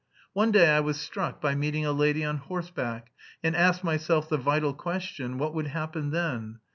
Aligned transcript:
One 0.33 0.51
day 0.51 0.67
I 0.67 0.79
was 0.79 0.99
struck 0.99 1.39
by 1.39 1.53
meeting 1.53 1.85
a 1.85 1.91
lady 1.91 2.23
on 2.25 2.37
horseback, 2.37 3.11
and 3.43 3.55
asked 3.55 3.83
myself 3.83 4.27
the 4.29 4.37
vital 4.37 4.73
question, 4.73 5.37
'What 5.37 5.53
would 5.53 5.67
happen 5.67 6.09
then?' 6.09 6.57